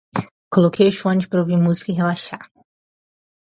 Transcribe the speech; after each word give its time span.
Coloquei 0.53 0.87
os 0.89 0.99
phones 1.03 1.27
para 1.27 1.43
ouvir 1.43 1.59
música 1.65 1.91
e 1.91 1.95
relaxar. 2.01 2.43